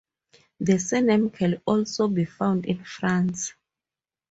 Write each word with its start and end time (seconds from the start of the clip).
The 0.59 0.79
surname 0.79 1.29
can 1.29 1.61
also 1.63 2.07
be 2.07 2.25
found 2.25 2.65
in 2.65 2.83
France. 2.83 3.53